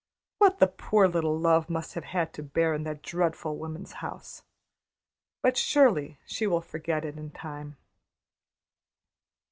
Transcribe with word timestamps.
What 0.39 0.57
the 0.57 0.65
poor 0.65 1.07
little 1.07 1.37
love 1.37 1.69
must 1.69 1.93
have 1.93 2.05
had 2.05 2.33
to 2.33 2.41
bear 2.41 2.73
in 2.73 2.85
that 2.85 3.03
dreadful 3.03 3.55
woman's 3.59 3.91
house! 4.01 4.41
But, 5.43 5.57
surely, 5.57 6.17
she 6.25 6.47
will 6.47 6.61
forget 6.63 7.05
it 7.05 7.17
in 7.19 7.29
time." 7.29 7.77